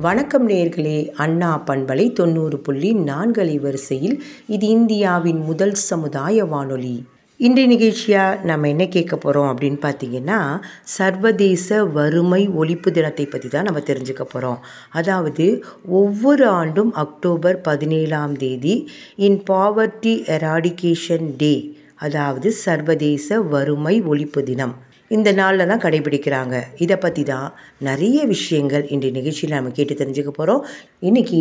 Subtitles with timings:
[0.00, 7.04] வணக்கம் நேர்களே அண்ணா பண்பலை தொண்ணூறு புள்ளி நான்கலை வரிசையில் இது இந்தியாவின் முதல் சமுதாய வானொலி.
[7.36, 13.80] இன்றைய நிகழ்ச்சியாக நம்ம என்ன கேட்க போகிறோம் அப்படின்னு பார்த்தீங்கன்னா சர்வதேச வறுமை ஒழிப்பு தினத்தை பற்றி தான் நம்ம
[13.80, 14.58] தெரிஞ்சுக்க போகிறோம்
[14.90, 24.76] அதாவது ஒவ்வொரு ஆண்டும் அக்டோபர் பதினேழாம் தேதி இன் பாவர்ட்டி எராடிகேஷன் டே அதாவது சர்வதேச வறுமை ஒழிப்பு தினம்.
[25.16, 26.56] இந்த நாளில் தான் கடைபிடிக்கிறாங்க.
[26.84, 27.46] இதை பற்றி தான்
[27.86, 30.62] நிறைய விஷயங்கள் இன்றைய நிகழ்ச்சியில் நம்ம கேட்டு தெரிஞ்சுக்க போகிறோம்
[31.08, 31.40] இன்றைக்கி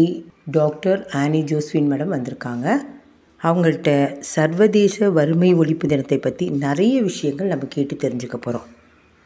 [0.58, 2.68] டாக்டர் ஆனி ஜோஸ்வின் மேடம் வந்திருக்காங்க.
[3.42, 3.90] அவங்கள்ட்ட
[4.36, 8.68] சர்வதேச வறுமை ஒழிப்பு தினத்தை பற்றி நிறைய விஷயங்கள் நம்ம கேட்டு தெரிஞ்சுக்க போகிறோம்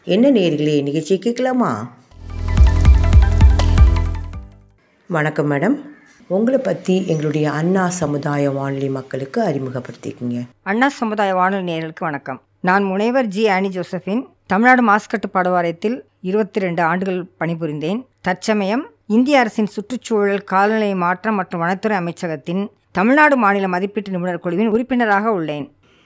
[0.03, 1.71] என்ன நேர்களே நிகழ்ச்சியை கேட்கலாமா?
[5.17, 5.79] வணக்கம் மேடம்.
[6.27, 10.39] உங்களை பற்றி எங்களுடைய அண்ணா சமுதாய வானொலி மக்களுக்கு அறிமுகப்படுத்திக்கிங்க.
[10.71, 12.41] அண்ணா சமுதாய வானொலி நேர்களுக்கு வணக்கம்.
[12.63, 13.47] நான் முனைவர் ஜி.
[13.47, 14.19] ஆனி ஜோசபின்
[14.51, 18.01] தமிழ்நாடு மாசுக்கட்டுப்பாடு வாரியத்தில் இருபத்தி ரெண்டு ஆண்டுகள் பணிபுரிந்தேன்.
[18.21, 25.31] தற்சமயம் இந்திய அரசின் சுற்றுச்சூழல் காலநிலை மாற்றம் மற்றும் வனத்துறை அமைச்சகத்தின் தமிழ்நாடு மாநில மதிப்பீட்டு நிபுணர் குழுவின் உறுப்பினராக
[25.31, 25.65] உள்ளேன்.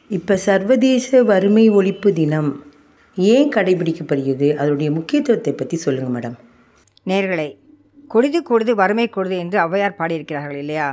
[0.09, 2.49] இப்போ சர்வதேச வறுமை ஒழிப்பு தினம்
[3.17, 4.55] ஏன் கடைபிடிக்கப்படுகிறது?
[4.55, 6.37] அதனுடைய முக்கியத்துவத்தை பற்றி சொல்லுங்கள் மேடம்.
[7.07, 7.49] நேர்களே
[8.07, 10.87] கொடிது கொடிது வறுமை கொடிது என்று ஔவையார் பாடியிருக்கிறார்கள் இல்லையா?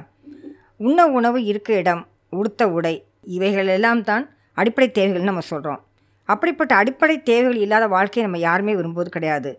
[0.76, 2.94] உண்ண உணவு இருக்க இடம் உடுத்த உடை
[3.38, 4.24] இவைகள் எல்லாம் தான்
[4.60, 5.80] அடிப்படை தேவைகள்னு நம்ம சொல்கிறோம்
[6.28, 9.50] அப்படிப்பட்ட அடிப்படை தேவைகள் இல்லாத வாழ்க்கையை நம்ம யாருமே விரும்புவது கிடையாது.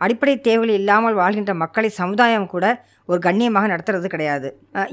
[0.00, 2.64] அடிப்படை தேவைகள் இல்லாமல் வாழ்கின்ற மக்களை சமுதாயம் கூட
[3.08, 4.48] ஒரு கண்ணியமாக நடத்துறது கிடையாது.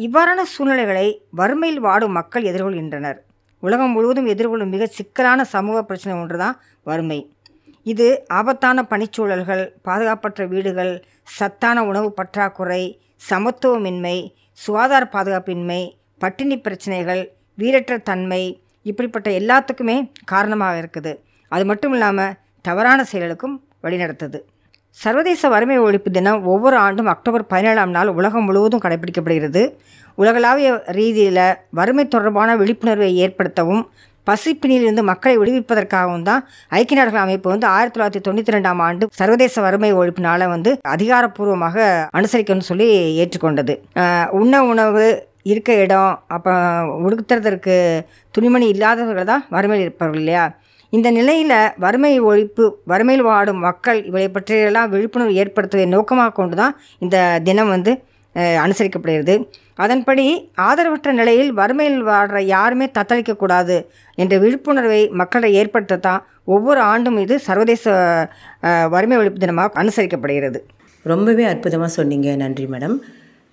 [0.06, 1.08] இவ்வாறான சூழ்நிலைகளை
[1.40, 3.18] வறுமையில் வாடும் மக்கள் எதிர்கொள்கின்றனர்.
[3.64, 6.58] உலகம் முழுவதும் எதிர்கொள்ளும் மிக சிக்கலான சமூக பிரச்சனை ஒன்று தான்
[6.90, 7.20] வறுமை.
[7.86, 8.08] இது
[8.40, 10.94] ஆபத்தான பணிச்சூழல்கள் பாதுகாப்பற்ற வீடுகள்
[11.38, 12.84] சத்தான உணவு பற்றாக்குறை
[13.30, 14.18] சமத்துவமின்மை
[14.64, 15.82] சுகாதார பாதுகாப்பின்மை
[16.24, 17.24] பட்டினி பிரச்சனைகள்
[17.62, 18.44] வீரற்ற தன்மை
[18.92, 19.98] இப்படிப்பட்ட எல்லாத்துக்குமே
[20.34, 21.14] காரணமாக இருக்குது.
[21.52, 22.36] அது மட்டும் இல்லாமல்
[22.68, 24.40] தவறான செயல்களுக்கும் வழிநடத்துது.
[24.98, 29.64] சர்வதேச வறுமை ஒழிப்பு தினம் ஒவ்வொரு ஆண்டும் அக்டோபர் பதினேழாம் நாள் உலகம் முழுவதும் கடைபிடிக்கப்படுகிறது.
[30.18, 31.44] உலகளாவிய ரீதியில்
[31.80, 33.84] வறுமை தொடர்பான விழிப்புணர்வை ஏற்படுத்தவும்
[34.28, 36.42] பசிப்பினியிலிருந்து மக்களை விடுவிப்பதற்காகவும் தான்
[36.80, 41.86] ஐக்கிய நாடுகள் அமைப்பு வந்து ஆயிரத்தி தொள்ளாயிரத்தி தொண்ணூற்றி ரெண்டாம் ஆண்டு சர்வதேச வறுமை ஒழிப்பு நாளை வந்து அதிகாரப்பூர்வமாக
[42.20, 42.88] அனுசரிக்கணும்னு சொல்லி
[43.24, 43.76] ஏற்றுக்கொண்டது.
[44.40, 45.06] உண்ண உணவு
[45.52, 47.76] இருக்க இடம் அப்புறம் உடுத்துறதற்கு
[48.36, 50.46] துணிமணி இல்லாதவர்கள் தான் வறுமையில் இருப்பார்கள் இல்லையா?
[50.94, 56.76] இந்த நிலையில் வறுமை ஒழிப்பு வறுமையில் வாடும் மக்கள் இவளை பற்றியெல்லாம் விழிப்புணர்வு ஏற்படுத்துவதை நோக்கமாக கொண்டு தான்
[57.06, 57.94] இந்த தினம் வந்து
[58.64, 59.36] அனுசரிக்கப்படுகிறது.
[59.84, 60.26] அதன்படி
[60.68, 63.76] ஆதரவற்ற நிலையில் வறுமையில் வாடுற யாருமே தத்தளிக்கக்கூடாது
[64.22, 66.24] என்ற விழிப்புணர்வை மக்களை ஏற்படுத்தத்தான்
[66.56, 67.84] ஒவ்வொரு ஆண்டும் இது சர்வதேச
[68.96, 70.60] வறுமை ஒழிப்பு தினமாக அனுசரிக்கப்படுகிறது.
[71.14, 72.30] ரொம்பவே அற்புதமாக சொன்னீங்க.
[72.44, 72.96] நன்றி மேடம்.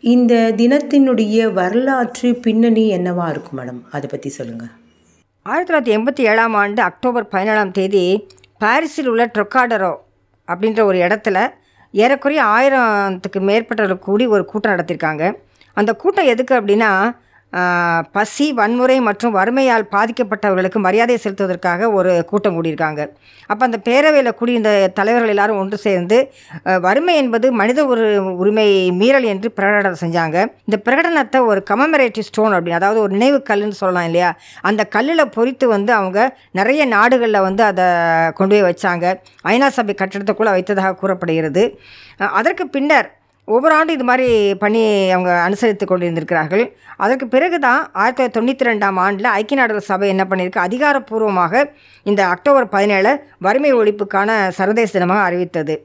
[0.05, 3.79] இந்த தினத்தினுடைய வரலாற்று பின்னணி என்னவா இருக்கும் மேடம்?
[3.93, 4.71] அதை பற்றி சொல்லுங்கள்
[5.47, 8.03] ஆயிரத்தி தொள்ளாயிரத்தி எண்பத்தி ஏழாம் ஆண்டு அக்டோபர் பதினேழாம் தேதி
[8.59, 9.93] பாரிஸில் உள்ள ட்ரொக்காடரோ
[10.49, 11.39] அப்படின்ற ஒரு இடத்துல
[11.95, 15.25] ஏறக்குறைய ஆயிரத்துக்கு மேற்பட்டவர்கள் கூடி ஒரு கூட்டம் நடத்தியிருக்காங்க
[15.77, 16.91] அந்த கூட்டம் எதுக்கு அப்படின்னா
[18.15, 23.03] பசி வன்முறை மற்றும் வறுமையால் பாதிக்கப்பட்டவர்களுக்கு மரியாதை செலுத்துவதற்காக ஒரு கூட்டம் கூடியிருக்காங்க.
[23.51, 26.19] அப்போ அந்த பேரவையில் கூடியிருந்த இந்த தலைவர்கள் எல்லாரும் ஒன்று சேர்ந்து
[26.87, 28.05] வறுமை என்பது மனித ஒரு
[28.43, 28.67] உரிமை
[29.01, 30.37] மீறல் என்று பிரகடனம் செஞ்சாங்க.
[30.69, 34.31] இந்த பிரகடனத்தை ஒரு கமமரேட்டிவ் ஸ்டோன் அப்படின்னு அதாவது ஒரு நினைவு கல்லுன்னு சொல்லலாம் இல்லையா?
[34.71, 36.19] அந்த கல்லில் பொறித்து வந்து அவங்க
[36.61, 37.87] நிறைய நாடுகளில் வந்து அதை
[38.41, 39.07] கொண்டு போய் வச்சாங்க.
[39.53, 41.65] ஐநா சபை கட்டிடத்துக்குள்ளே வைத்ததாக கூறப்படுகிறது.
[42.41, 43.11] அதற்கு பின்னர்
[43.53, 44.29] ஒவ்வொரு ஆண்டும் இது மாதிரி
[44.63, 44.83] பண்ணி
[45.15, 46.65] அவங்க அனுசரித்து கொண்டிருந்திருக்கிறார்கள்.
[47.05, 50.61] அதற்கு பிறகு தான் ஆயிரத்தி தொள்ளாயிரத்தி தொண்ணூற்றி ரெண்டாம் ஆண்டில் ஐக்கிய நாடுகள் சபை என்ன பண்ணியிருக்கு?
[50.69, 51.65] அதிகாரப்பூர்வமாக
[52.11, 53.13] இந்த அக்டோபர் பதினேழு
[53.47, 55.77] வறுமை ஒழிப்புக்கான சர்வதேச தினமாக அறிவித்தது.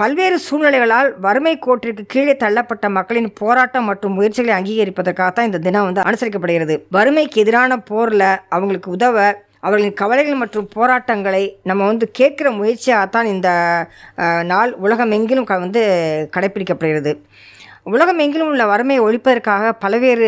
[0.00, 6.02] பல்வேறு சூழ்நிலைகளால் வறுமை கோட்டிற்கு கீழே தள்ளப்பட்ட மக்களின் போராட்டம் மற்றும் முயற்சிகளை அங்கீகரிப்பதற்காக தான் இந்த தினம் வந்து
[6.08, 6.76] அனுசரிக்கப்படுகிறது.
[6.96, 8.26] வறுமைக்கு எதிரான போரில்
[8.56, 9.28] அவங்களுக்கு உதவ
[9.62, 13.48] அவர்களின் கவலைகள் மற்றும் போராட்டங்களை நம்ம வந்து கேட்குற முயற்சியாக தான் இந்த
[14.44, 15.82] நாள் உலகமெங்கிலும் க வந்து
[16.36, 17.12] கடைப்பிடிக்கப்படுகிறது.
[17.90, 20.26] உலகம் எங்கிலும் உள்ள வறுமையை ஒழிப்பதற்காக பல்வேறு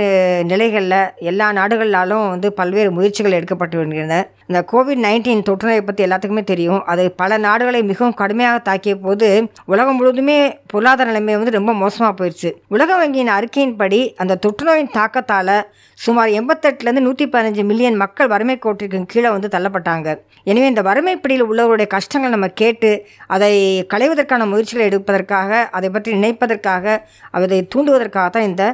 [0.50, 0.94] நிலைகளில்
[1.30, 4.20] எல்லா நாடுகளாலும் வந்து பல்வேறு முயற்சிகள் எடுக்கப்பட்டு வருகின்றன.
[4.50, 6.80] இந்த கோவிட் நைன்டீன் தொற்றுநோயை பற்றி எல்லாத்துக்குமே தெரியும்.
[6.92, 9.28] அது பல நாடுகளை மிகவும் கடுமையாக தாக்கிய போது
[9.72, 10.38] உலகம் முழுவதுமே
[10.72, 15.54] பொருளாதார நிலைமை வந்து ரொம்ப மோசமாக போயிடுச்சு உலக வங்கியின் அறிக்கையின்படி அந்த தொற்றுநோயின் தாக்கத்தால்
[15.98, 20.08] சுமார் எண்பத்தெட்டுலேருந்து நூற்றி பதினஞ்சு மில்லியன் மக்கள் வறுமை கோட்டிற்கு கீழே வந்து தள்ளப்பட்டாங்க.
[20.50, 22.90] எனவே இந்த வறுமை பிடியில் உள்ளவருடைய கஷ்டங்கள் நம்ம கேட்டு
[23.34, 23.52] அதை
[23.92, 26.96] களைவதற்கான முயற்சிகளை எடுப்பதற்காக அதை பற்றி நினைப்பதற்காக
[27.50, 28.64] அதை தூண்டுவதற்காக தான் இந்த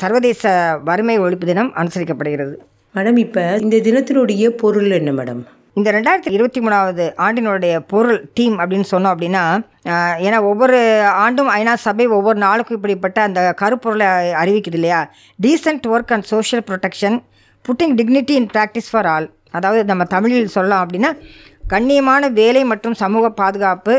[0.00, 0.42] சர்வதேச
[0.88, 2.54] வறுமை ஒழிப்பு தினம் அனுசரிக்கப்படுகிறது.
[2.94, 5.40] மேடம் இப்போ இந்த தினத்தினுடைய பொருள் என்ன மேடம்?
[5.78, 9.42] இந்த ரெண்டாயிரத்தி இருபத்தி மூணாவது ஆண்டினுடைய பொருள் டீம் அப்படின்னு சொன்னோம் அப்படின்னா
[10.26, 10.78] ஏன்னா ஒவ்வொரு
[11.24, 14.08] ஆண்டும் ஐநா சபை ஒவ்வொரு நாளுக்கும் இப்படிப்பட்ட அந்த கருப்பொருளை
[14.42, 15.00] அறிவிக்குது இல்லையா?
[15.44, 17.18] Decent work and social protection
[17.64, 21.12] putting dignity in practice for all அதாவது நம்ம தமிழில் சொல்லலாம் அப்படின்னா
[21.74, 23.94] கண்ணியமான வேலை மற்றும் சமூக பாதுகாப்பு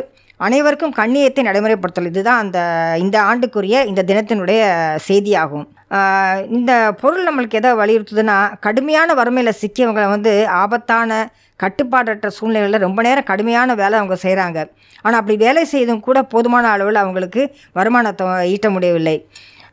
[0.45, 2.09] அனைவருக்கும் கண்ணியத்தை நடைமுறைப்படுத்தல்.
[2.11, 2.59] இதுதான் அந்த
[3.03, 4.61] இந்த ஆண்டுக்குரிய இந்த தினத்தினுடைய
[5.07, 5.65] செய்தியாகும்.
[6.57, 6.71] இந்த
[7.01, 10.33] பொருள் நம்மளுக்கு எதை வலியுறுத்துதுன்னா கடுமையான வறுமையில் சிக்கியவங்களை வந்து
[10.63, 11.19] ஆபத்தான
[11.63, 14.59] கட்டுப்பாடற்ற சூழ்நிலைகளில் ரொம்ப நேரம் கடுமையான வேலை அவங்க செய்கிறாங்க
[15.03, 17.41] ஆனால் அப்படி வேலை செய்தும் கூட போதுமான அளவில் அவங்களுக்கு
[17.79, 19.17] வருமானத்தை ஈட்ட முடியவில்லை.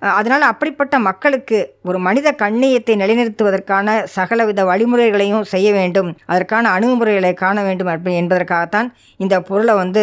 [0.01, 6.17] அதனால் அப்படிப்பட்ட மக்களுக்கு ஒரு மனித கண்ணியத்தை நிலைநிறுத்துவதற்கான சகலவித வழிமுறைகளையும் செய்ய வேண்டும்.
[6.27, 10.03] அதற்கான அணுகுமுறைகளை காண வேண்டும் அப்படி என்பதற்காகத்தான் இந்த பொருளை வந்து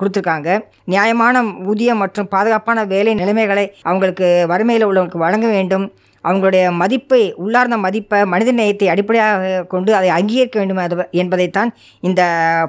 [0.00, 0.60] கொடுத்துருக்காங்க.
[0.84, 5.92] நியாயமான ஊதியம் மற்றும் பாதுகாப்பான வேலை நிலைமைகளை அவங்களுக்கு வறுமையில் உள்ளவங்களுக்கு வழங்க வேண்டும்.
[6.24, 12.22] அவங்களுடைய மதிப்பை உள்ளார்ந்த மதிப்பை மனித நேயத்தை அடிப்படையாக கொண்டு அதை அங்கீகரிக்க வேண்டும் அது- என்பதைத்தான் இந்த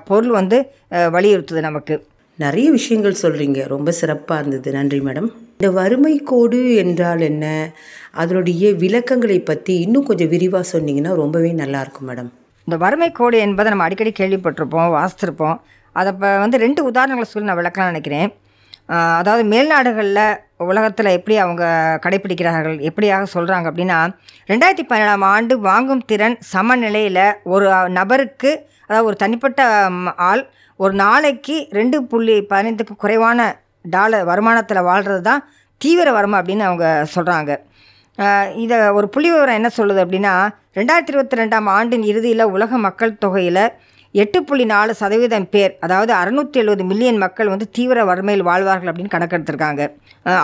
[0.05, 2.09] பொருள் வந்து வலியுறுத்துது நமக்கு.
[2.43, 4.69] நிறைய விஷயங்கள் சொல்கிறீங்க ரொம்ப சிறப்பாக இருந்தது.
[4.77, 5.29] நன்றி மேடம்.
[5.59, 7.45] இந்த வறுமை கோடு என்றால் என்ன?
[8.21, 12.29] அதனுடைய விளக்கங்களை பற்றி இன்னும் கொஞ்சம் விரிவாக சொன்னீங்கன்னா ரொம்பவே நல்லாயிருக்கும் மேடம்.
[12.67, 15.57] இந்த வறுமை கோடு என்பதை நம்ம அடிக்கடி கேள்விப்பட்டிருப்போம் வாசித்திருப்போம்.
[15.95, 18.29] அதை இப்போ வந்து ரெண்டு உதாரணங்களை சொல்லி நான் விளக்கலாம் நினைக்கிறேன்.
[19.21, 20.23] அதாவது மேல்நாடுகளில்
[20.69, 21.63] உலகத்தில் எப்படி அவங்க
[22.03, 23.99] கடைப்பிடிக்கிறார்கள் எப்படியாக சொல்கிறாங்க அப்படின்னா
[24.51, 27.23] ரெண்டாயிரத்தி பதினேழாம் ஆண்டு வாங்கும் திறன் சமநிலையில்
[27.53, 27.67] ஒரு
[27.99, 28.51] நபருக்கு
[28.87, 29.61] அதாவது ஒரு தனிப்பட்ட
[30.29, 30.43] ஆள்
[30.81, 33.39] ஒரு நாளைக்கு ரெண்டு புள்ளி பதினைந்துக்கு குறைவான
[33.85, 35.43] டாலர் வருமானத்தில் வாழ்கிறது தான்
[35.81, 37.51] தீவிர வறுமை அப்படின்னு அவங்க சொல்கிறாங்க
[38.55, 40.33] இதை ஒரு புள்ளி விவரம் என்ன சொல்லுது அப்படின்னா
[40.75, 43.63] ரெண்டாயிரத்தி இருபத்தி ரெண்டாம் ஆண்டின் இறுதியில் உலக மக்கள் தொகையில்
[44.15, 49.13] எட்டு புள்ளி நாலு சதவீதம் பேர் அதாவது அறுநூற்றி எழுபது மில்லியன் மக்கள் வந்து தீவிர வறுமையில் வாழ்வார்கள் அப்படின்னு
[49.13, 49.83] கணக்கெடுத்திருக்காங்க.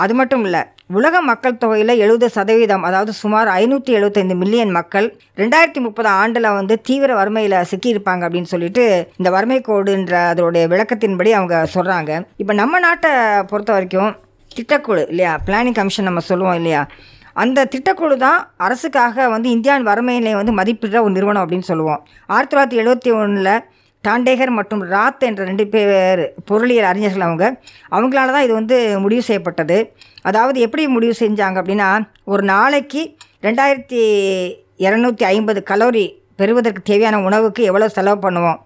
[0.01, 5.07] அது மட்டும் இல்லை உலக மக்கள் தொகையில் எழுபது சதவீதம் அதாவது சுமார் ஐநூற்றி எழுபத்தைந்து மில்லியன் மக்கள்
[5.37, 8.83] ரெண்டாயிரத்தி முப்பது ஆண்டில் வந்து தீவிர வறுமையில் சிக்கியிருப்பாங்க அப்படின்னு சொல்லிட்டு
[9.17, 13.11] இந்த வறுமை கோடுன்ற அதோடைய விளக்கத்தின்படி அவங்க சொல்கிறாங்க இப்போ நம்ம நாட்டை
[13.43, 14.15] பொறுத்த வரைக்கும்
[14.55, 15.39] திட்டக்குழு இல்லையா?
[15.45, 16.87] பிளானிங் கமிஷன் நம்ம சொல்லுவோம் இல்லையா?
[17.33, 22.01] அந்த திட்டக்குழு தான் அரசுக்காக வந்து இந்தியாவின் வறுமையினை வந்து மதிப்பிடுற ஒரு நிறுவனம் அப்படின்னு சொல்லுவோம்.
[22.27, 23.51] ஆயிரத்தி தொள்ளாயிரத்தி எழுபத்தி ஒன்றில்
[24.03, 27.45] டாண்டேகர் மற்றும் ராத் என்ற ரெண்டு பேர் பொருளியல் அறிஞர்கள் அவங்க.
[27.95, 29.77] அவங்களால தான் இது வந்து முடிவு செய்யப்பட்டது.
[30.29, 31.89] அதாவது எப்படி முடிவு செஞ்சாங்க அப்படின்னா
[32.33, 33.01] ஒரு நாளைக்கு
[33.47, 34.01] ரெண்டாயிரத்தி
[34.85, 36.05] இரநூத்தி ஐம்பது கலோரி
[36.41, 38.59] பெறுவதற்கு தேவையான உணவுக்கு எவ்வளோ செலவு பண்ணுவோம்?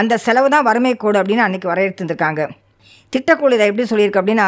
[0.00, 2.42] அந்த செலவு தான் வறுமை கோடு அப்படின்னு அன்றைக்கி வரையறுத்துருக்காங்க
[3.12, 4.46] திட்டக்குழு இதை எப்படி சொல்லியிருக்கு அப்படின்னா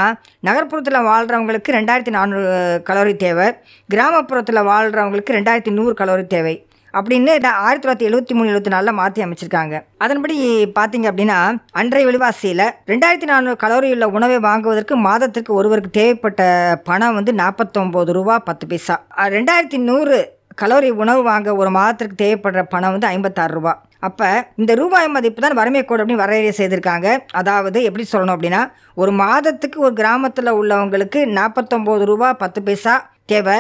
[0.49, 2.53] நகர்ப்புறத்தில் வாழ்கிறவங்களுக்கு ரெண்டாயிரத்தி நானூறு
[2.89, 3.47] கலோரி தேவை
[3.89, 6.55] கிராமப்புறத்தில் வாழ்கிறவங்களுக்கு ரெண்டாயிரத்தி நூறு கலோரி தேவை.
[6.99, 7.33] அப்படின்னு
[7.65, 9.75] ஆயிரத்தி தொள்ளாயிரத்தி எழுபத்தி மூணு எழுபத்தி நாலில் மாற்றி அமைச்சிருக்காங்க.
[10.05, 10.37] அதன்படி
[10.79, 11.39] பார்த்தீங்க அப்படின்னா
[11.81, 16.43] அன்றைய விலைவாசியில் ரெண்டாயிரத்தி நானூறு கலோரியுள்ள உள்ள உணவை வாங்குவதற்கு மாதத்திற்கு ஒருவருக்கு தேவைப்பட்ட
[16.89, 18.97] பணம் வந்து நாற்பத்தொம்போது ரூபா பத்து பைசா.
[19.37, 20.19] ரெண்டாயிரத்தி நூறு
[20.63, 23.73] கலோரி உணவு வாங்க ஒரு மாதத்திற்கு தேவைப்படுற பணம் வந்து ஐம்பத்தாறு ரூபா.
[24.07, 24.29] அப்போ
[24.61, 27.09] இந்த ரூபாய் மதிப்பு தான் வறுமை கோடு அப்படின்னு வரையறை செய்திருக்காங்க.
[27.41, 28.63] அதாவது எப்படி சொல்லணும் அப்படின்னா
[29.03, 32.95] ஒரு மாதத்துக்கு ஒரு கிராமத்தில் உள்ளவங்களுக்கு நாற்பத்தொம்போது ரூபா பத்து பைசா
[33.33, 33.57] தேவை.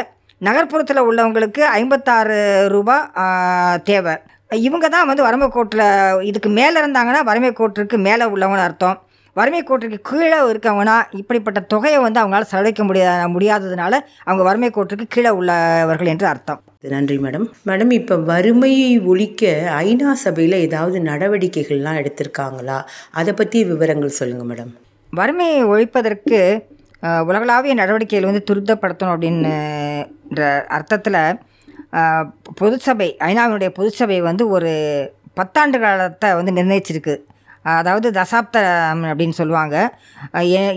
[0.48, 2.36] நகர்ப்புறத்தில் உள்ளவங்களுக்கு ஐம்பத்தாறு
[2.74, 2.96] ரூபா
[3.90, 4.14] தேவை.
[4.66, 5.86] இவங்க தான் வந்து வறுமை கோட்டில்
[6.30, 8.98] இதுக்கு மேலே இருந்தாங்கன்னா வறுமை கோட்டிற்கு மேலே உள்ளவங்கன்னு அர்த்தம்.
[9.38, 13.92] வறுமை கோட்டிற்கு கீழே இருக்கவங்கன்னா இப்படிப்பட்ட தொகையை வந்து அவங்களால செலவழிக்க முடியா முடியாததுனால
[14.26, 16.60] அவங்க வறுமை கோட்டிற்கு கீழே உள்ளவர்கள் என்று அர்த்தம்.
[16.94, 17.46] நன்றி மேடம்.
[17.68, 19.42] மேடம் இப்போ வறுமையை ஒழிக்க
[19.80, 22.78] ஐநா சபையில் ஏதாவது நடவடிக்கைகள்லாம் எடுத்திருக்காங்களா?
[23.20, 24.72] அதை பற்றி விவரங்கள் சொல்லுங்கள் மேடம்.
[25.20, 26.38] வறுமையை ஒழிப்பதற்கு
[27.28, 30.40] உலகளாவிய நடவடிக்கைகள் வந்து துரிதப்படுத்தணும் அப்படின்ற
[30.76, 31.20] அர்த்தத்தில்
[32.60, 34.72] பொதுச்சபை ஐநாவினுடைய பொதுச்சபை வந்து ஒரு
[35.38, 37.14] பத்தாண்டு காலத்தை வந்து நிர்ணயிச்சிருக்கு.
[37.74, 39.76] அதாவது தசாப்தம் அப்படின்னு சொல்லுவாங்க.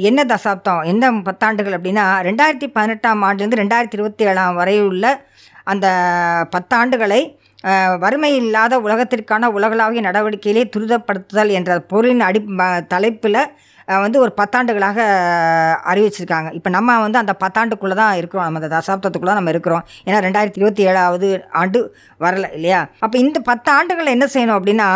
[0.09, 0.81] என்ன தசாப்தம்?
[0.91, 5.05] என்ன பத்தாண்டுகள் அப்படின்னா ரெண்டாயிரத்தி பதினெட்டாம் ஆண்டுலேருந்து ரெண்டாயிரத்தி இருபத்தி ஏழாம் வரை உள்ள
[5.73, 5.87] அந்த
[6.55, 7.21] பத்தாண்டுகளை
[8.03, 12.41] வறுமை இல்லாத உலகத்திற்கான உலகளாவிய நடவடிக்கையிலே துரிதப்படுத்துதல் என்ற பொருளின் அடி
[12.87, 13.41] தலைப்பில்
[13.87, 14.97] வந்து ஒரு பத்தாண்டுகளாக
[15.91, 16.49] அறிவிச்சிருக்காங்க.
[16.53, 18.45] இப்போ நம்ம வந்து அந்த பத்தாண்டுக்குள்ளே தான் இருக்கிறோம்.
[18.45, 19.83] நம்ம அந்த தசாப்தத்துக்குள்ளே நம்ம இருக்கிறோம்.
[20.07, 21.79] ஏன்னா ரெண்டாயிரத்தி இருபத்தி ஏழாவது ஆண்டு
[22.21, 22.81] வரல இல்லையா?
[22.99, 24.89] அப்போ இந்த பத்து ஆண்டுகளில் என்ன செய்யணும் அப்படின்னா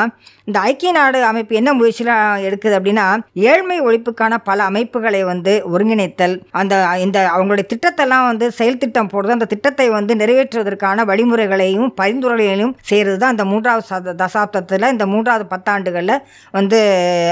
[0.48, 6.76] இந்த ஐக்கிய நாடு அமைப்பு என்ன முயற்சியெலாம் எடுக்குது அப்படின்னா ஏழ்மை ஒழிப்புக்கான பல அமைப்புகளை வந்து ஒருங்கிணைத்தல் அந்த
[7.06, 13.30] இந்த அவங்களுடைய திட்டத்தெல்லாம் வந்து செயல் திட்டம் போடுறது அந்த திட்டத்தை வந்து நிறைவேற்றுவதற்கான வழிமுறைகளையும் பரிந்துரைகளையும் செய்கிறது தான்
[13.30, 16.18] அந்த மூன்றாவது சத தசாப்தத்தில் இந்த மூன்றாவது பத்தாண்டுகளில்
[16.52, 16.80] வந்து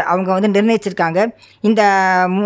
[0.06, 1.20] அவங்க வந்து நிர்ணயிச்சிருக்காங்க.
[1.62, 1.82] இந்த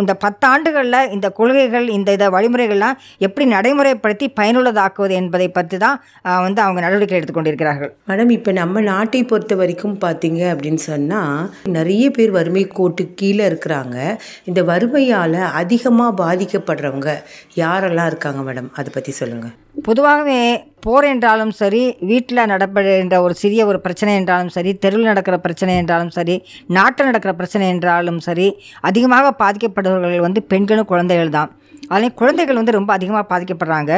[0.02, 6.00] இந்த பத்தாண்டுகளில் இந்த கொள்கைகள் இந்த இதை வழிமுறைகள்லாம் எப்படி நடைமுறைப்படுத்தி பயனுள்ளதாக்குவது என்பதை பற்றி தான்
[6.46, 12.32] வந்து அவங்க நடவடிக்கை எடுத்துக்கொண்டிருக்கிறார்கள் மேடம் இப்போ நம்ம நாட்டை பொறுத்த வரைக்கும் பார்த்தீங்க அப்படின்னு சொன்னால் நிறைய பேர்
[12.32, 13.98] வறுமை கோட்டு கீழே இருக்கிறாங்க.
[14.44, 17.12] இந்த வறுமையால் அதிகமாக பாதிக்கப்படுறவங்க
[17.56, 18.72] யாரெல்லாம் இருக்காங்க மேடம்?
[18.76, 20.39] அதை பற்றி சொல்லுங்கள் பொதுவாகவே
[20.86, 26.12] போர் என்றாலும் சரி வீட்டில் நடப்படுகின்ற ஒரு சிறிய ஒரு பிரச்சனை என்றாலும் சரி தெருவில் நடக்கிற பிரச்சனை என்றாலும்
[26.18, 26.36] சரி
[26.77, 28.48] நாட்டில் நடக்கிற பிரச்சனை என்றாலும் சரி
[28.89, 31.50] அதிகமாக பாதிக்கப்படுபவர்கள் வந்து பெண்களும் குழந்தைகள் தான்.
[31.92, 33.92] அதுலேயும் குழந்தைகள் வந்து ரொம்ப அதிகமாக பாதிக்கப்படுறாங்க.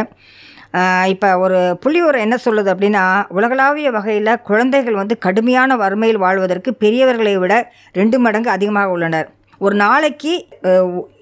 [1.14, 3.04] இப்போ ஒரு புள்ளியோர் என்ன சொல்லுது அப்படின்னா
[3.38, 7.54] உலகளாவிய வகையில் குழந்தைகள் வந்து கடுமையான வறுமையில் வாழ்வதற்கு பெரியவர்களை விட
[8.00, 9.30] ரெண்டு மடங்கு அதிகமாக உள்ளனர்.
[9.66, 10.32] ஒரு நாளைக்கு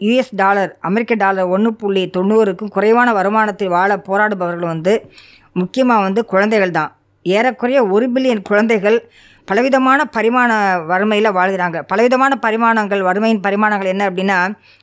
[0.06, 4.94] யுஎஸ் டாலர் அமெரிக்க டாலர் ஒன்று புள்ளி தொண்ணூறுக்கும் குறைவான வருமானத்தில் வாழ போராடுபவர்கள் வந்து
[5.56, 6.92] முக்கியமாக வந்து குழந்தைகள் தான்
[7.26, 8.98] ஏறக்குறைய ஒரு பில்லியன் குழந்தைகள்
[9.48, 10.52] பலவிதமான பரிமாண
[10.90, 11.78] வறுமையில் வாழ்கிறாங்க.
[11.92, 14.38] பலவிதமான பரிமாணங்கள் வறுமையின் பரிமாணங்கள் என்ன அப்படின்னா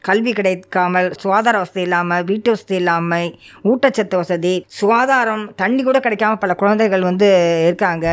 [0.05, 3.29] கல்வி கிடைக்காமல் சுகாதார வசதி இல்லாமல் வீட்டு வசதி இல்லாமல்
[3.71, 7.29] ஊட்டச்சத்து வசதி சுகாதாரம் தண்ணி கூட கிடைக்காம பல குழந்தைகள் வந்து
[7.69, 8.07] இருக்காங்க.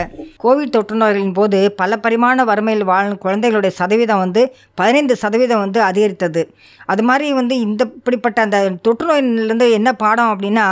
[0.44, 4.44] கோவிட் தொற்று நோய்களின் போது பல பரிமாண வறுமையில் வாழும் குழந்தைகளுடைய சதவீதம் வந்து
[4.82, 6.44] பதினைந்து சதவீதம் வந்து அதிகரித்தது.
[6.94, 10.66] அது மாதிரி வந்து இந்த இப்படிப்பட்ட அந்த தொற்று நோயிலிருந்து என்ன பாடம் அப்படின்னா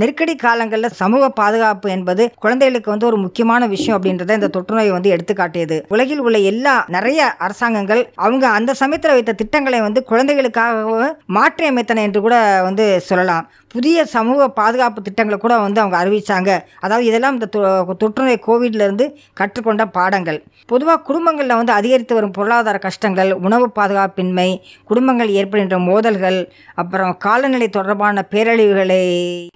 [0.00, 5.20] நெருக்கடி காலங்களில் சமூக பாதுகாப்பு என்பது குழந்தைகளுக்கு வந்து ஒரு முக்கியமான விஷயம் அப்படின்றத இந்த தொற்றுநோய் வந்து எடுத்து
[5.30, 12.02] காட்டியது உலகில் உள்ள எல்லா நிறைய அரசாங்கங்கள் அவங்க அந்த சமயத்தில் வைத்த திட்டங்களை வந்து குழந்தைகளுக்காக மாற்றி அமைத்தன
[12.02, 13.48] என்று கூட வந்து சொல்லலாம்.
[13.72, 16.50] புதிய சமூக பாதுகாப்பு திட்டங்களை கூட வந்து அவங்க அறிவித்தாங்க
[16.80, 20.42] அதாவது இதெல்லாம் இந்த தொ- தொற்றுநோய் கோவிட்லேருந்து கற்றுக்கொண்ட பாடங்கள்.
[20.66, 28.24] பொதுவாக குடும்பங்களில் வந்து அதிகரித்து வரும் பொருளாதார கஷ்டங்கள் உணவு பாதுகாப்பின்மை குடும்பங்கள் ஏற்படுகின்ற மோதல்கள் அப்புறம் காலநிலை தொடர்பான
[28.30, 29.00] பேரழிவுகளை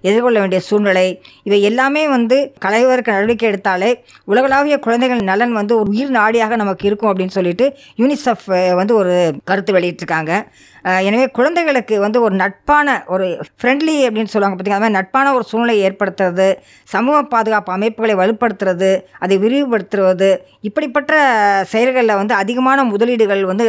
[0.01, 3.91] எதிர்கொள்ள வேண்டிய சூழ்நிலை இவை எல்லாமே வந்து களைவதற்கு நடவடிக்கை எடுத்தாலே
[4.25, 9.73] உலகளாவிய குழந்தைகள் நலன் வந்து ஒரு உயிர் நாடியாக நமக்கு இருக்கும் அப்படின்னு சொல்லிட்டு யூனிசெஃப் வந்து ஒரு கருத்து
[9.73, 10.33] வெளியிட்டிருக்காங்க.
[11.03, 15.77] எனவே குழந்தைகளுக்கு வந்து ஒரு நட்பான ஒரு ஃப்ரெண்ட்லி அப்படின்னு சொல்லுவாங்க பார்த்தீங்கன்னா அது மாதிரி நட்பான ஒரு சூழ்நிலை
[15.87, 16.49] ஏற்படுத்துறது
[16.95, 18.91] சமூக பாதுகாப்பு அமைப்புகளை வலுப்படுத்துறது
[19.25, 20.31] அதை விரிவுபடுத்துறது
[20.69, 21.13] இப்படிப்பட்ட
[21.73, 23.67] செயல்களில் வந்து அதிகமான முதலீடுகள் வந்து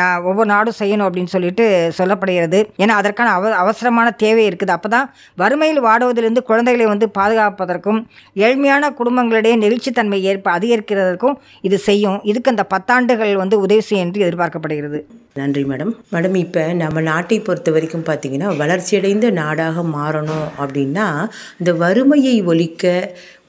[0.00, 1.66] நான் ஒவ்வொரு நாடும் செய்யணும் அப்படின்னு சொல்லிட்டு
[1.98, 2.60] சொல்லப்படுகிறது.
[2.82, 4.74] ஏன்னா அதற்கான அவ அவசரமான தேவை இருக்குது.
[4.76, 5.10] அப்போ தான்
[5.42, 8.00] வறுமையில் வாடுவதிலிருந்து குழந்தைகளை வந்து பாதுகாப்பதற்கும்
[8.48, 12.18] ஏழ்மையான குடும்பங்களிடையே நெகிழ்ச்சித்தன்மை ஏற்ப அதிகரிக்கிறதற்கும் இது செய்யும்.
[12.32, 15.00] இதுக்கு அந்த பத்தாண்டுகள் வந்து உதவி செய்யும் என்று எதிர்பார்க்கப்படுகிறது.
[15.36, 15.92] நன்றி மேடம்.
[16.12, 21.06] மேடம் இப்போ நம்ம நாட்டை பொறுத்த வரைக்கும் பார்த்தீங்கன்னா வளர்ச்சியடைந்த நாடாக மாறணும் அப்படின்னா
[21.58, 22.84] இந்த வறுமையை ஒழிக்க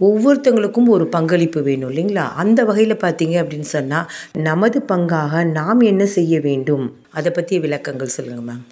[0.08, 2.26] ஒவ்வொருத்தங்களுக்கும் ஒரு பங்களிப்பு வேணும் இல்லைங்களா?
[2.44, 4.10] அந்த வகையில் பார்த்தீங்க அப்படின்னு சொன்னால்
[4.50, 6.86] நமது பங்காக நாம் என்ன செய்ய வேண்டும்?
[7.14, 8.64] அதை பற்றிய விளக்கங்கள் சொல்லுங்கள் மேம்.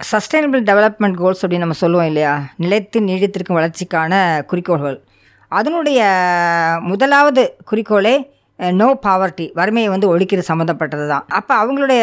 [0.00, 2.34] சஸ்டைனபிள் டெவலப்மெண்ட் கோல்ஸ் அப்படின்னு நம்ம சொல்லுவோம் இல்லையா?
[2.56, 4.98] நிலைத்து நீடித்திருக்கும் வளர்ச்சிக்கான குறிக்கோள்கள்.
[5.48, 6.00] அதனுடைய
[6.82, 8.14] முதலாவது குறிக்கோளே
[8.68, 12.02] நோ பாவர்ட்டி வறுமையை வந்து ஒழிக்கிறது சம்மந்தப்பட்டது தான் அப்போ அவங்களுடைய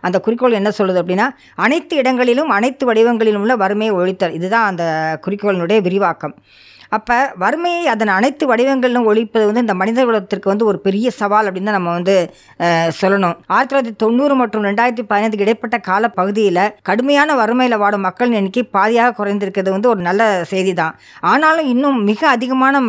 [0.00, 4.32] அந்த குறிக்கோள் என்ன சொல்லுது அப்படின்னா அனைத்து இடங்களிலும் அனைத்து வடிவங்களிலும் உள்ள வறுமையை ஒழித்தல்.
[4.32, 4.84] இதுதான் அந்த
[5.26, 6.34] குறிக்கோளினுடைய விரிவாக்கம்.
[6.96, 11.70] அப்போ வறுமையை அதன் அனைத்து வடிவங்களிலும் ஒழிப்பது வந்து இந்த மனித குலத்திற்கு வந்து ஒரு பெரிய சவால் அப்படின்னு
[11.70, 12.16] தான் நம்ம வந்து
[13.00, 13.36] சொல்லணும்.
[13.54, 19.16] ஆயிரத்தி தொள்ளாயிரத்தி தொண்ணூறு மற்றும் ரெண்டாயிரத்தி பதினைந்துக்கு இடைப்பட்ட கால பகுதியில் கடுமையான வறுமையில் வாடும் மக்கள் எண்ணிக்கை பாதியாக
[19.20, 20.22] குறைந்திருக்கிறது வந்து ஒரு நல்ல
[20.52, 20.94] செய்தி தான்
[21.32, 22.82] ஆனாலும் இன்னும் மிக அதிகமான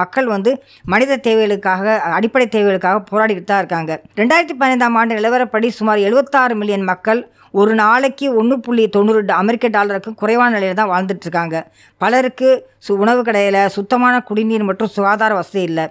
[0.00, 0.52] மக்கள் வந்து
[0.94, 3.92] மனித தேவைகளுக்காக அடிப்படை தேவைகளுக்காக போராடிக்கிட்டு தான் இருக்காங்க.
[4.22, 7.22] ரெண்டாயிரத்தி பதினைந்தாம் ஆண்டு நிலவரப்படி சுமார் எழுபத்தாறு மில்லியன் மக்கள்
[7.60, 11.56] ஒரு நாளைக்கு ஒன்று புள்ளி தொண்ணூறு அமெரிக்க டாலருக்கும் குறைவான நிலையில் தான் வாழ்ந்துட்டு இருக்காங்க.
[12.00, 12.50] பலருக்கு
[12.86, 15.84] சு உணவு கடையில் சுத்தமான குடிநீர் மற்றும் சுகாதார வசதி இல்லை.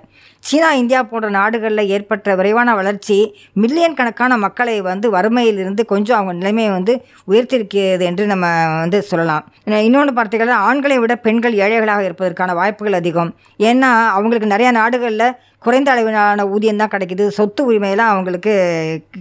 [0.44, 3.18] சீனா இந்தியா போன்ற நாடுகளில் ஏற்பட்ட விரைவான வளர்ச்சி
[3.64, 6.94] மில்லியன் கணக்கான மக்களை வந்து வறுமையிலிருந்து கொஞ்சம் அவங்க நிலைமையை வந்து
[7.32, 8.48] உயர்த்திருக்கிறது என்று நம்ம
[8.84, 9.46] வந்து சொல்லலாம்.
[9.88, 13.34] இன்னொன்று பார்த்தீங்கன்னா ஆண்களை விட பெண்கள் ஏழைகளாக இருப்பதற்கான வாய்ப்புகள் அதிகம்.
[13.72, 15.28] ஏன்னா அவங்களுக்கு நிறையா நாடுகளில்
[15.66, 17.24] குறைந்த அளவிலான ஊதியம் தான் கிடைக்குது.
[17.38, 18.54] சொத்து உரிமையெல்லாம் அவங்களுக்கு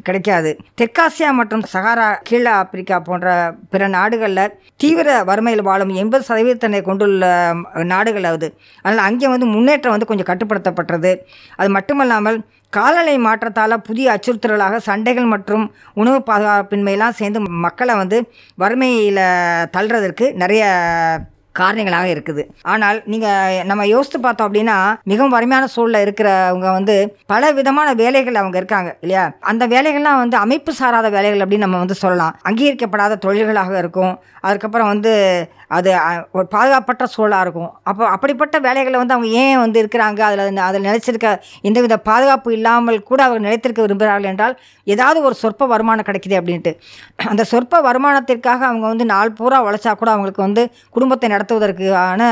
[0.08, 0.50] கிடைக்காது.
[0.80, 3.28] தெற்காசியா மற்றும் சகாரா கீழ ஆப்பிரிக்கா போன்ற
[3.72, 7.32] பிற நாடுகளில் தீவிர வறுமையில் வாழும் எண்பது சதவீதத்தினை கொண்டுள்ள
[7.92, 8.48] நாடுகள் ஆகுது
[8.84, 11.12] அதனால் அங்கே வந்து முன்னேற்றம் வந்து கொஞ்சம் கட்டுப்படுத்தப்பட்டது.
[11.56, 12.38] அது மட்டுமல்லாமல்
[12.72, 18.18] காலநிலை மாற்றத்தால் புதிய அச்சுறுத்தல்களாக சண்டைகள் மற்றும் உணவு பாதுகாப்பின்மையெல்லாம் சேர்ந்து மக்களை வந்து
[18.62, 19.22] வறுமையில்
[19.76, 20.64] தள்ளுறதற்கு நிறைய
[21.62, 22.42] காரணங்களாக இருக்குது.
[22.72, 24.76] ஆனால் நீங்கள் நம்ம யோசித்து பார்த்தோம் அப்படின்னா
[25.12, 26.96] மிகவும் வறுமையான சூழலில் இருக்கிறவங்க வந்து
[27.32, 29.26] பல விதமான வேலைகள் அவங்க இருக்காங்க இல்லையா?
[29.52, 32.34] அந்த வேலைகள்லாம் வந்து அமைப்பு சாராத வேலைகள் அப்படின்னு நம்ம வந்து சொல்லலாம்.
[32.50, 34.14] அங்கீகரிக்கப்படாத தொழில்களாக இருக்கும்.
[34.48, 35.12] அதுக்கப்புறம் வந்து
[35.76, 35.90] அது
[36.36, 37.70] ஒரு பாதுகாப்பற்ற சூழலாக இருக்கும்.
[37.90, 40.20] அப்போ அப்படிப்பட்ட வேலைகளை வந்து அவங்க ஏன் வந்து இருக்கிறாங்க?
[40.28, 41.28] அதில் அதில் நிலைச்சிருக்க
[41.68, 44.54] எந்தவித பாதுகாப்பு இல்லாமல் கூட அவங்க நிலைத்திருக்க விரும்புகிறார்கள் என்றால்
[44.86, 46.72] ஏதாவது ஒரு சொற்ப வருமானம் கிடைக்குது அப்படின்ட்டு.
[47.32, 50.64] அந்த சொற்ப வருமானத்திற்காக அவங்க வந்து நாள் பூரா உழைச்சா கூட அவங்களுக்கு வந்து
[50.96, 52.22] குடும்பத்தை நடத்த நடத்துவதற்கான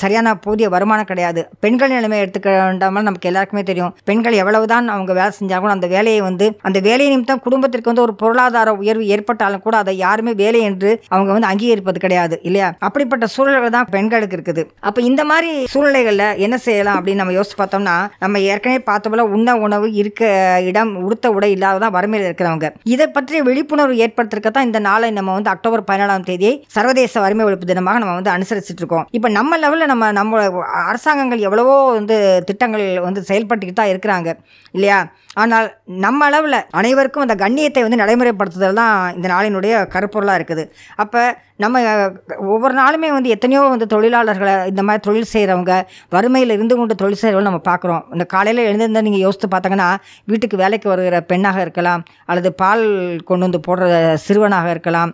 [0.00, 1.40] சரியான போதிய வருமானம் கிடையாது.
[1.62, 3.90] பெண்கள் நிலைமை எடுத்துக்கிட்டாமல் நமக்கு எல்லாருக்குமே தெரியும்.
[4.08, 8.72] பெண்கள் எவ்வளவுதான் அவங்க வேலை செஞ்சாலும் அந்த வேலையை வந்து அந்த வேலை நிமித்தம் குடும்பத்திற்கு வந்து ஒரு பொருளாதார
[8.82, 12.68] உயர்வு ஏற்பட்டாலும் கூட அதை யாருமே வேலை என்று அவங்க வந்து அங்கீகரிப்பது கிடையாது இல்லையா?
[12.88, 14.64] அப்படிப்பட்ட சூழல்கள் தான் பெண்களுக்கு இருக்குது.
[14.88, 19.58] அப்போ இந்த மாதிரி சூழ்நிலைகளில் என்ன செய்யலாம் அப்படின்னு நம்ம யோசிச்சு பார்த்தோம்னா நம்ம ஏற்கனவே பார்த்த போல உண்ண
[19.66, 20.32] உணவு இருக்க
[20.70, 22.70] இடம் உடுத்த உடை இல்லாததான் வறுமையில் இருக்கிறவங்க.
[22.94, 27.72] இதை பற்றிய விழிப்புணர்வு ஏற்படுத்துறதுக்கு தான் இந்த நாளை நம்ம வந்து அக்டோபர் பதினேழாம் தேதியை சர்வதேச வறுமை ஒழிப்பு
[27.74, 30.42] தினமாக நம்ம வந்து வந்து அனுசரிச்சுட்டு இருக்கோம் இப்போ நம்ம லெவலில் நம்ம நம்ம
[30.90, 32.16] அரசாங்கங்கள் எவ்வளவோ வந்து
[32.48, 34.30] திட்டங்கள் வந்து செயல்பட்டுக்கிட்டு தான் இருக்கிறாங்க.
[34.74, 34.98] இல்லையா?
[35.42, 35.66] ஆனால்
[36.04, 40.64] நம்ம அளவில் அனைவருக்கும் அந்த கண்ணியத்தை வந்து நடைமுறைப்படுத்துதல் தான் இந்த நாளினுடைய கருப்பொருளாக இருக்குது.
[41.02, 41.22] அப்போ
[41.64, 41.80] நம்ம
[42.54, 45.74] ஒவ்வொரு நாளுமே வந்து எத்தனையோ வந்து தொழிலாளர்களை இந்த மாதிரி தொழில் செய்கிறவங்க
[46.16, 48.04] வறுமையில் இருந்து கொண்டு தொழில் செய்கிறவங்க நம்ம பார்க்குறோம்.
[48.16, 49.90] இந்த காலையில் எழுந்திருந்தால் நீங்கள் யோசித்து பார்த்தாங்கன்னா
[50.32, 52.86] வீட்டுக்கு வேலைக்கு வருகிற பெண்ணாக இருக்கலாம் அல்லது பால்
[53.30, 55.12] கொண்டு வந்து போடுற சிறுவனாக இருக்கலாம்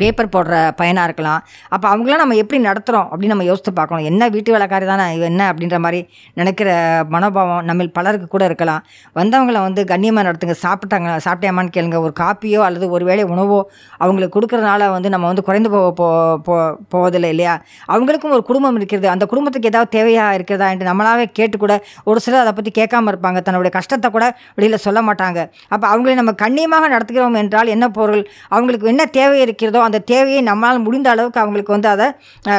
[0.00, 1.40] பேப்பர் போடுற பையனாக இருக்கலாம்.
[1.74, 4.06] அப்போ அவங்களாம் நம்ம எப்படி நடத்துகிறோம் அப்படின்னு நம்ம யோசித்து பார்க்கணும்.
[4.10, 6.00] என்ன வீட்டு வேலைக்காரி தானே இவ என்ன அப்படின்ற மாதிரி
[6.40, 6.68] நினைக்கிற
[7.14, 8.82] மனோபாவம் நம்ம பலருக்கு கூட இருக்கலாம்.
[9.20, 11.98] வந்தவங்களை வந்து கண்ணியமாக நடத்துங்க சாப்பிட்டாங்க சாப்பிட்டியாமான்னு கேளுங்க.
[12.06, 13.60] ஒரு காப்பியோ அல்லது ஒரு வேளை உணவோ
[14.02, 16.08] அவங்களுக்கு கொடுக்குறனால வந்து நம்ம வந்து குறைந்து போக போ
[16.46, 16.54] போ
[16.94, 17.54] போவதில்லை இல்லையா?
[17.94, 19.08] அவங்களுக்கும் ஒரு குடும்பம் இருக்கிறது.
[19.14, 21.74] அந்த குடும்பத்துக்கு ஏதாவது தேவையாக இருக்கிறதா என்று நம்மளாவே கேட்டு கூட
[22.10, 23.38] ஒரு சிலர் அதை பற்றி கேட்காம இருப்பாங்க.
[23.46, 24.24] தன்னுடைய கஷ்டத்தை கூட
[24.58, 25.40] வெளியில் சொல்ல மாட்டாங்க.
[25.74, 28.22] அப்போ அவங்களை நம்ம கண்ணியமாக நடத்துகிறோம் என்றால் என்ன பொருள்?
[28.54, 32.06] அவங்களுக்கு என்ன தேவை இருக்கிறதோ அந்த தேவையை நம்மளால் முடிந்த அளவுக்கு அவங்களுக்கு வந்து அதை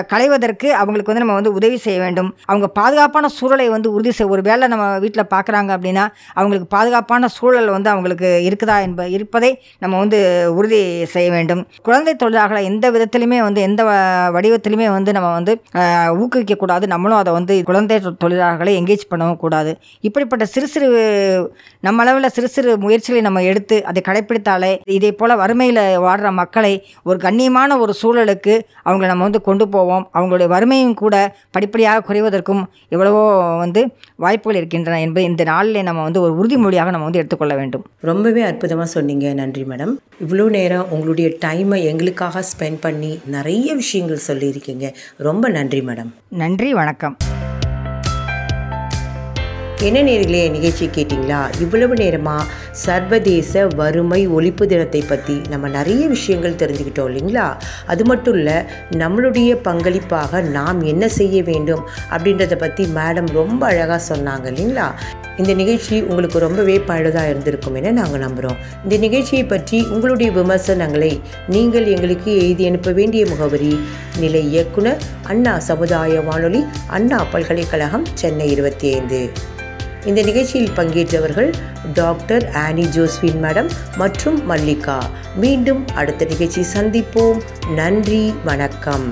[0.03, 2.35] களைவதற்கு அவங்களுக்கு வந்து நம்ம வந்து உதவி செய்ய வேண்டும்.
[2.45, 7.67] அவங்க பாதுகாப்பான சூழலை வந்து உறுதி செய்ய ஒரு வேளை நம்ம வீட்டில் பார்க்குறாங்க அப்படின்னா அவங்களுக்கு பாதுகாப்பான சூழல்
[7.67, 10.19] வந்து அவங்களுக்கு இருக்குதா என்ப இருப்பதை நம்ம வந்து
[10.55, 11.67] உறுதி செய்ய வேண்டும்.
[11.83, 13.83] குழந்தை தொழிலாளர்களை எந்த விதத்திலுமே வந்து எந்த
[14.33, 15.61] வடிவத்திலுமே வந்து நம்ம வந்து
[16.19, 19.77] ஊக்குவிக்கக்கூடாது நம்மளும் அதை வந்து குழந்தை தொ- தொழிலாளர்களை எங்கேஜ் பண்ணவும் கூடாது.
[20.01, 25.99] இப்படிப்பட்ட சிறு சிறு நம்ம அளவில் சிறு சிறு முயற்சிகளை நம்ம எடுத்து அதை கடைப்பிடித்தாலே இதே போல் வறுமையில்
[25.99, 28.53] வாடுற மக்களை ஒரு கண்ணியமான ஒரு சூழலுக்கு
[28.85, 30.09] அவங்கள நம்ம வந்து கொண்டு போவோம்.
[30.13, 31.15] அவங்களுடைய வறுமையும் கூட
[31.51, 33.23] படிப்படியாக குறைவதற்கும் எவ்வளவோ
[33.63, 33.83] வந்து
[34.15, 37.85] வாய்ப்புகள் இருக்கின்றன என்பதை இந்த நாளிலே நம்ம வந்து ஒரு உறுதிமொழியாக நம்ம வந்து எடுத்துக்கொள்ள வேண்டும்.
[38.01, 39.33] ரொம்பவே அற்புதமாக சொன்னீங்க.
[39.33, 39.95] நன்றி மேடம்.
[40.27, 44.93] இவ்வளோ நேரம் உங்களுடைய டைமை எங்களுக்காக ஸ்பெண்ட் பண்ணி நிறைய விஷயங்கள் சொல்லியிருக்கீங்க.
[45.17, 46.11] ரொம்ப நன்றி மேடம்.
[46.43, 47.17] நன்றி வணக்கம்.
[49.85, 51.61] என்ன நேர்களே நிகழ்ச்சி கேட்டிங்களா?
[51.61, 57.57] இவ்வளவு நேரமாக சர்வதேச வறுமை ஒழிப்பு தினத்தை பற்றி நம்ம நிறைய விஷயங்கள் தெரிஞ்சுக்கிட்டோம் இல்லைங்களா?
[57.85, 58.55] அது மட்டும் இல்லை
[58.91, 64.91] நம்மளுடைய பங்களிப்பாக நாம் என்ன செய்ய வேண்டும் அப்படின்றத பற்றி மேடம் ரொம்ப அழகாக சொன்னாங்க இல்லைங்களா?
[65.37, 71.85] இந்த நிகழ்ச்சி உங்களுக்கு ரொம்பவே பழுதாக இருந்திருக்கும் என நாங்கள் நம்புகிறோம் இந்த நிகழ்ச்சியை பற்றி உங்களுடைய விமர்சனங்களை நீங்கள்
[71.85, 73.79] எங்களுக்கு எழுதி அனுப்ப வேண்டிய முகவரி
[74.19, 79.31] நிலை இயக்குனர் அண்ணா சமுதாய வானொலி அண்ணா பல்கலைக்கழகம் சென்னை இருபத்தி ஐந்து.
[80.09, 81.49] இந்த நிகழ்ச்சியில் பங்கேற்றவர்கள்
[81.93, 85.09] டாக்டர் ஆனி ஜோஸ்வின் மேடம் மற்றும் மல்லிகா.
[85.35, 87.39] மீண்டும் அடுத்த நிகழ்ச்சி சந்திப்போம்.
[87.75, 89.07] நன்றி வணக்கம்.